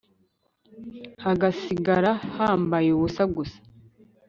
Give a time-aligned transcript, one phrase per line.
[1.23, 3.59] hagasigara hambaye ubusa gusa